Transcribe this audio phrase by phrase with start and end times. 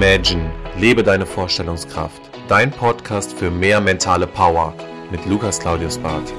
[0.00, 2.22] Imagine, lebe deine Vorstellungskraft.
[2.46, 4.72] Dein Podcast für mehr mentale Power
[5.10, 6.32] mit Lukas Claudius Barth.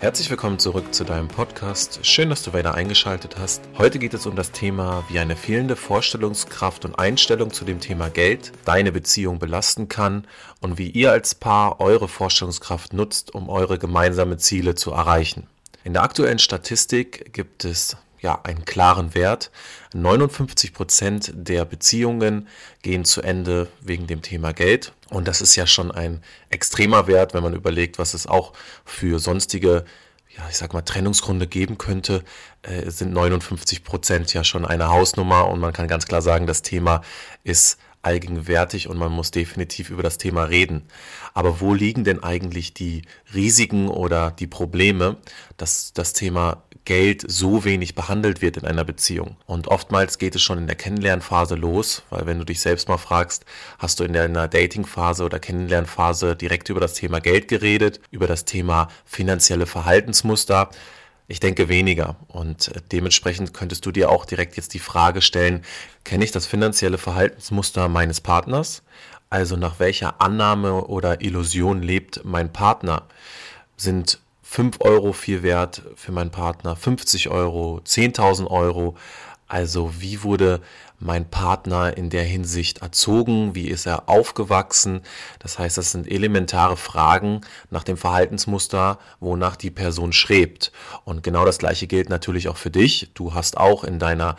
[0.00, 2.04] Herzlich willkommen zurück zu deinem Podcast.
[2.04, 3.62] Schön, dass du wieder eingeschaltet hast.
[3.78, 8.10] Heute geht es um das Thema, wie eine fehlende Vorstellungskraft und Einstellung zu dem Thema
[8.10, 10.26] Geld deine Beziehung belasten kann
[10.60, 15.46] und wie ihr als Paar eure Vorstellungskraft nutzt, um eure gemeinsamen Ziele zu erreichen.
[15.84, 19.50] In der aktuellen Statistik gibt es ja einen klaren Wert.
[19.94, 22.48] 59 Prozent der Beziehungen
[22.82, 24.92] gehen zu Ende wegen dem Thema Geld.
[25.10, 28.52] Und das ist ja schon ein extremer Wert, wenn man überlegt, was es auch
[28.84, 29.84] für sonstige
[30.36, 32.22] ja, ich sag mal, Trennungsgründe geben könnte,
[32.62, 36.62] äh, sind 59 Prozent ja schon eine Hausnummer und man kann ganz klar sagen, das
[36.62, 37.02] Thema
[37.42, 40.82] ist allgegenwärtig und man muss definitiv über das Thema reden.
[41.34, 43.02] Aber wo liegen denn eigentlich die
[43.34, 45.16] Risiken oder die Probleme,
[45.56, 49.36] dass das Thema Geld so wenig behandelt wird in einer Beziehung?
[49.46, 52.98] Und oftmals geht es schon in der Kennenlernphase los, weil wenn du dich selbst mal
[52.98, 53.44] fragst,
[53.78, 58.44] hast du in der Datingphase oder Kennenlernphase direkt über das Thema Geld geredet, über das
[58.44, 60.70] Thema finanzielle Verhaltensmuster,
[61.28, 62.16] ich denke weniger.
[62.26, 65.62] Und äh, dementsprechend könntest du dir auch direkt jetzt die Frage stellen,
[66.04, 68.82] kenne ich das finanzielle Verhaltensmuster meines Partners?
[69.30, 73.02] Also nach welcher Annahme oder Illusion lebt mein Partner?
[73.76, 78.96] Sind 5 Euro viel wert für meinen Partner, 50 Euro, 10.000 Euro?
[79.46, 80.62] Also wie wurde
[81.00, 83.54] mein Partner in der Hinsicht erzogen?
[83.54, 85.02] Wie ist er aufgewachsen?
[85.38, 90.72] Das heißt, das sind elementare Fragen nach dem Verhaltensmuster, wonach die Person schrebt.
[91.04, 93.10] Und genau das Gleiche gilt natürlich auch für dich.
[93.14, 94.36] Du hast auch in deiner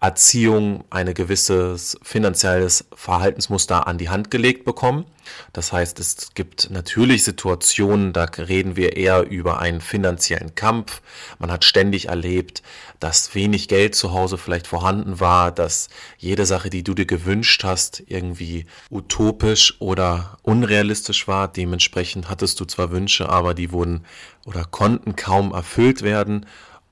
[0.00, 5.04] Erziehung ein gewisses finanzielles Verhaltensmuster an die Hand gelegt bekommen.
[5.52, 11.02] Das heißt, es gibt natürlich Situationen, da reden wir eher über einen finanziellen Kampf.
[11.38, 12.62] Man hat ständig erlebt,
[12.98, 15.88] dass wenig Geld zu Hause vielleicht vorhanden war, dass
[16.18, 21.48] jede Sache, die du dir gewünscht hast, irgendwie utopisch oder unrealistisch war.
[21.48, 24.04] Dementsprechend hattest du zwar Wünsche, aber die wurden
[24.46, 26.46] oder konnten kaum erfüllt werden.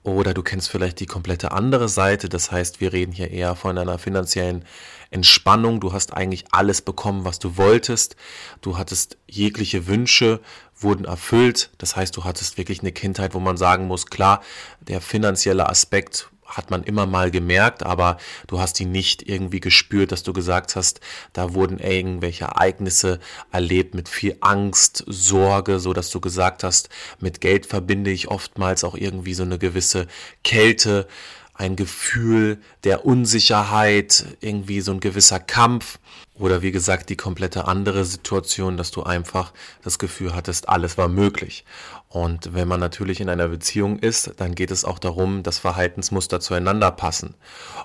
[0.04, 2.28] Oder du kennst vielleicht die komplette andere Seite.
[2.28, 4.64] Das heißt, wir reden hier eher von einer finanziellen
[5.10, 5.80] Entspannung.
[5.80, 8.16] Du hast eigentlich alles bekommen, was du wolltest.
[8.60, 10.40] Du hattest jegliche Wünsche,
[10.76, 11.70] wurden erfüllt.
[11.78, 14.42] Das heißt, du hattest wirklich eine Kindheit, wo man sagen muss, klar,
[14.80, 18.16] der finanzielle Aspekt hat man immer mal gemerkt, aber
[18.46, 21.00] du hast ihn nicht irgendwie gespürt, dass du gesagt hast,
[21.32, 23.20] da wurden irgendwelche Ereignisse
[23.52, 26.88] erlebt mit viel Angst, Sorge, so dass du gesagt hast,
[27.20, 30.06] mit Geld verbinde ich oftmals auch irgendwie so eine gewisse
[30.42, 31.06] Kälte,
[31.54, 35.98] ein Gefühl der Unsicherheit, irgendwie so ein gewisser Kampf
[36.38, 41.08] oder wie gesagt die komplette andere Situation, dass du einfach das Gefühl hattest, alles war
[41.08, 41.64] möglich.
[42.08, 46.40] Und wenn man natürlich in einer Beziehung ist, dann geht es auch darum, dass Verhaltensmuster
[46.40, 47.34] zueinander passen.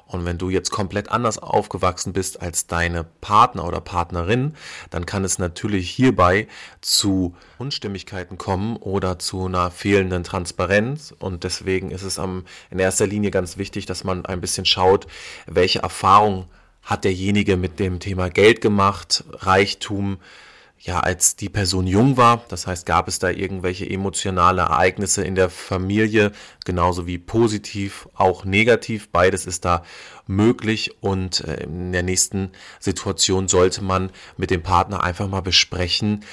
[0.08, 4.56] Und wenn du jetzt komplett anders aufgewachsen bist als deine Partner oder Partnerin,
[4.92, 6.48] dann kann es natürlich hierbei
[6.80, 11.14] zu Unstimmigkeiten kommen oder zu einer fehlenden Transparenz.
[11.20, 15.06] Und deswegen ist es am, in erster Linie ganz wichtig, dass man ein bisschen schaut,
[15.48, 16.46] welche Erfahrungen
[16.84, 20.18] hat derjenige mit dem Thema Geld gemacht, Reichtum,
[20.84, 22.44] ja, als die Person jung war.
[22.50, 26.34] Das heißt, gab es da irgendwelche emotionale Ereignisse in der Familie,
[26.66, 29.10] genauso wie positiv, auch negativ.
[29.10, 29.84] Beides ist da
[30.28, 36.24] möglich und äh, in der nächsten Situation sollte man mit dem Partner einfach mal besprechen,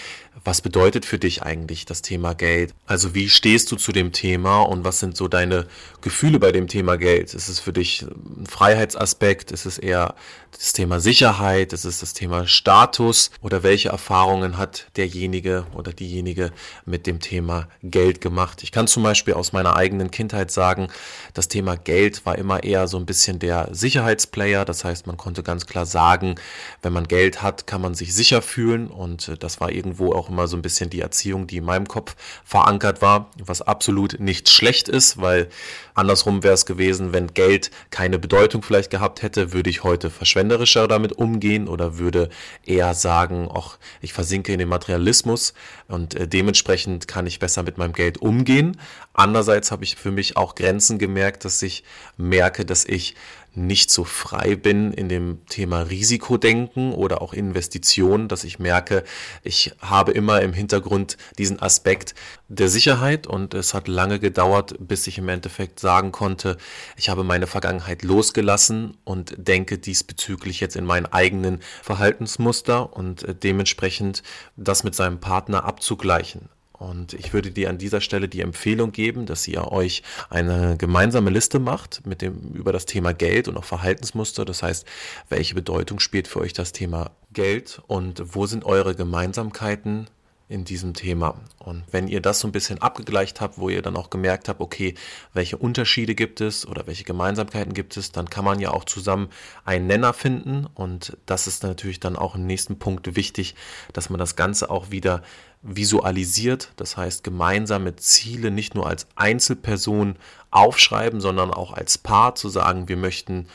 [0.44, 2.72] was bedeutet für dich eigentlich das Thema Geld?
[2.86, 5.66] Also wie stehst du zu dem Thema und was sind so deine
[6.00, 7.34] Gefühle bei dem Thema Geld?
[7.34, 9.50] Ist es für dich ein Freiheitsaspekt?
[9.50, 10.14] Ist es eher
[10.52, 11.72] das Thema Sicherheit?
[11.72, 13.30] Ist es das Thema Status?
[13.42, 16.52] Oder welche Erfahrungen hat derjenige oder diejenige
[16.86, 18.62] mit dem Thema Geld gemacht?
[18.62, 20.88] Ich kann zum Beispiel aus meiner eigenen Kindheit sagen,
[21.34, 24.64] das Thema Geld war immer eher so ein bisschen der Sicherheitsplayer.
[24.64, 26.36] Das heißt, man konnte ganz klar sagen,
[26.82, 30.28] wenn man Geld hat, kann man sich sicher fühlen und äh, das war irgendwo auch
[30.28, 32.14] immer so ein bisschen die Erziehung, die in meinem Kopf
[32.44, 35.48] verankert war, was absolut nicht schlecht ist, weil
[35.94, 40.86] andersrum wäre es gewesen, wenn Geld keine Bedeutung vielleicht gehabt hätte, würde ich heute verschwenderischer
[40.86, 42.28] damit umgehen oder würde
[42.64, 45.54] eher sagen, ach, ich versinke in den Materialismus
[45.88, 48.76] und äh, dementsprechend kann ich besser mit meinem Geld umgehen.
[49.12, 51.84] Andererseits habe ich für mich auch Grenzen gemerkt, dass ich
[52.16, 53.16] merke, dass ich
[53.54, 59.04] nicht so frei bin in dem Thema Risikodenken oder auch Investitionen, dass ich merke,
[59.42, 62.14] ich habe immer im Hintergrund diesen Aspekt
[62.48, 66.56] der Sicherheit und es hat lange gedauert, bis ich im Endeffekt sagen konnte,
[66.96, 74.22] ich habe meine Vergangenheit losgelassen und denke diesbezüglich jetzt in meinen eigenen Verhaltensmuster und dementsprechend
[74.56, 76.48] das mit seinem Partner abzugleichen.
[76.80, 81.28] Und ich würde dir an dieser Stelle die Empfehlung geben, dass ihr euch eine gemeinsame
[81.28, 84.46] Liste macht mit dem, über das Thema Geld und auch Verhaltensmuster.
[84.46, 84.86] Das heißt,
[85.28, 90.06] welche Bedeutung spielt für euch das Thema Geld und wo sind eure Gemeinsamkeiten
[90.50, 91.36] in diesem Thema.
[91.58, 94.60] Und wenn ihr das so ein bisschen abgegleicht habt, wo ihr dann auch gemerkt habt,
[94.60, 94.94] okay,
[95.32, 99.28] welche Unterschiede gibt es oder welche Gemeinsamkeiten gibt es, dann kann man ja auch zusammen
[99.64, 100.66] einen Nenner finden.
[100.74, 103.54] Und das ist natürlich dann auch im nächsten Punkt wichtig,
[103.92, 105.22] dass man das Ganze auch wieder
[105.62, 106.72] visualisiert.
[106.76, 110.16] Das heißt, gemeinsame Ziele nicht nur als Einzelperson
[110.50, 113.46] aufschreiben, sondern auch als Paar zu sagen, wir möchten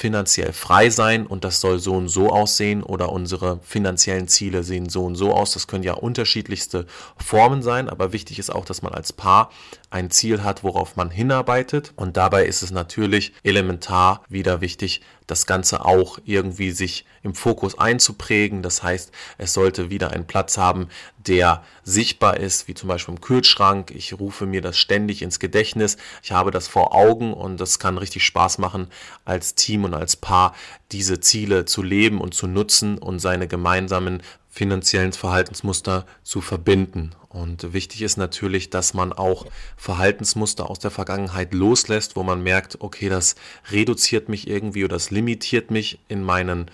[0.00, 4.88] finanziell frei sein und das soll so und so aussehen oder unsere finanziellen Ziele sehen
[4.88, 5.52] so und so aus.
[5.52, 6.86] Das können ja unterschiedlichste
[7.18, 9.50] Formen sein, aber wichtig ist auch, dass man als Paar
[9.90, 15.44] ein Ziel hat, worauf man hinarbeitet und dabei ist es natürlich elementar wieder wichtig, das
[15.44, 18.62] Ganze auch irgendwie sich im Fokus einzuprägen.
[18.62, 20.88] Das heißt, es sollte wieder einen Platz haben,
[21.18, 23.90] der sichtbar ist, wie zum Beispiel im Kühlschrank.
[23.90, 25.96] Ich rufe mir das ständig ins Gedächtnis.
[26.22, 28.88] Ich habe das vor Augen und das kann richtig Spaß machen,
[29.24, 30.54] als Team und als Paar
[30.92, 37.12] diese Ziele zu leben und zu nutzen und seine gemeinsamen finanziellen Verhaltensmuster zu verbinden.
[37.28, 39.46] Und wichtig ist natürlich, dass man auch
[39.76, 43.36] Verhaltensmuster aus der Vergangenheit loslässt, wo man merkt, okay, das
[43.70, 46.68] reduziert mich irgendwie oder das limitiert mich in meinen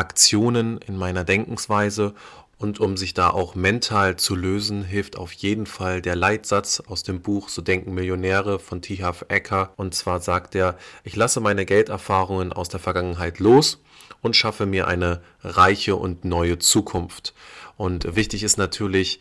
[0.00, 2.14] Aktionen, in meiner Denkensweise.
[2.56, 7.02] Und um sich da auch mental zu lösen, hilft auf jeden Fall der Leitsatz aus
[7.02, 9.02] dem Buch So denken Millionäre von T.
[9.02, 9.72] Half Ecker.
[9.76, 13.82] Und zwar sagt er, ich lasse meine Gelderfahrungen aus der Vergangenheit los
[14.22, 17.34] und schaffe mir eine reiche und neue Zukunft.
[17.76, 19.20] Und wichtig ist natürlich,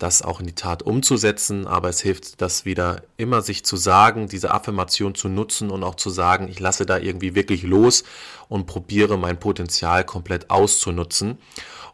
[0.00, 4.28] das auch in die Tat umzusetzen, aber es hilft, das wieder immer sich zu sagen,
[4.28, 8.04] diese Affirmation zu nutzen und auch zu sagen, ich lasse da irgendwie wirklich los
[8.48, 11.38] und probiere mein Potenzial komplett auszunutzen.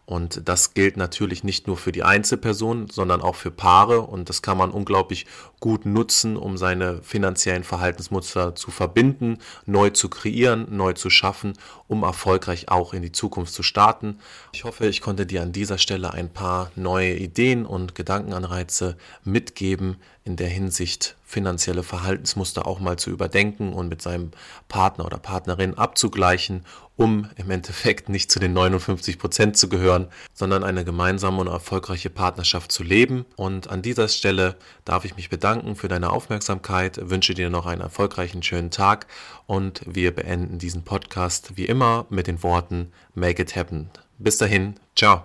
[0.07, 4.03] Und das gilt natürlich nicht nur für die Einzelperson, sondern auch für Paare.
[4.03, 5.27] Und das kann man unglaublich
[5.59, 11.55] gut nutzen, um seine finanziellen Verhaltensmuster zu verbinden, neu zu kreieren, neu zu schaffen,
[11.89, 14.21] um erfolgreich auch in die Zukunft zu starten.
[14.53, 19.97] Ich hoffe, ich konnte dir an dieser Stelle ein paar neue Ideen und Gedankenanreize mitgeben,
[20.27, 24.33] in der Hinsicht finanzielle Verhaltensmuster auch mal zu überdenken und mit seinem
[24.69, 26.65] Partner oder Partnerin abzugleichen,
[26.97, 32.11] um im Endeffekt nicht zu den 59 Prozent zu gehören, sondern eine gemeinsame und erfolgreiche
[32.11, 33.25] Partnerschaft zu leben.
[33.37, 37.83] Und an dieser Stelle darf ich mich bedanken für deine Aufmerksamkeit, wünsche dir noch einen
[37.83, 39.07] erfolgreichen schönen Tag
[39.47, 43.91] und wir beenden diesen Podcast wie immer mit den Worten Make it happen.
[44.19, 45.25] Bis dahin, ciao.